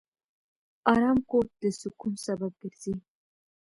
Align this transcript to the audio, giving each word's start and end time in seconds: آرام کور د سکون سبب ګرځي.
آرام 0.91 1.17
کور 1.29 1.45
د 1.61 1.63
سکون 1.79 2.13
سبب 2.25 2.51
ګرځي. 2.61 2.93